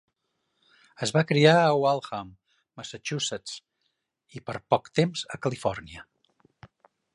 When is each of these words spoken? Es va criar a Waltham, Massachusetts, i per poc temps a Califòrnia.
Es 1.07 1.11
va 1.17 1.21
criar 1.31 1.51
a 1.65 1.75
Waltham, 1.83 2.31
Massachusetts, 2.81 3.55
i 4.39 4.43
per 4.49 4.57
poc 4.75 4.93
temps 5.01 5.29
a 5.37 5.43
Califòrnia. 5.47 6.07